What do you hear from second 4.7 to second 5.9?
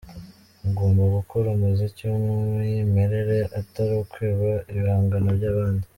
ibihangano by’abandi.